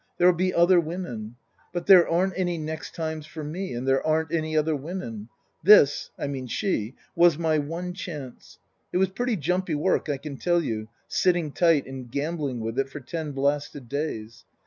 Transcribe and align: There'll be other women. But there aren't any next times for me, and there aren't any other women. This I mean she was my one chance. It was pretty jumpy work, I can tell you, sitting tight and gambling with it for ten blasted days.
There'll 0.17 0.33
be 0.33 0.51
other 0.51 0.79
women. 0.79 1.35
But 1.71 1.85
there 1.85 2.09
aren't 2.09 2.33
any 2.35 2.57
next 2.57 2.95
times 2.95 3.27
for 3.27 3.43
me, 3.43 3.75
and 3.75 3.87
there 3.87 4.03
aren't 4.03 4.33
any 4.33 4.57
other 4.57 4.75
women. 4.75 5.29
This 5.61 6.09
I 6.17 6.25
mean 6.25 6.47
she 6.47 6.95
was 7.15 7.37
my 7.37 7.59
one 7.59 7.93
chance. 7.93 8.57
It 8.91 8.97
was 8.97 9.09
pretty 9.09 9.35
jumpy 9.35 9.75
work, 9.75 10.09
I 10.09 10.17
can 10.17 10.37
tell 10.37 10.63
you, 10.63 10.89
sitting 11.07 11.51
tight 11.51 11.85
and 11.85 12.09
gambling 12.09 12.61
with 12.61 12.79
it 12.79 12.89
for 12.89 12.99
ten 12.99 13.33
blasted 13.33 13.87
days. 13.89 14.43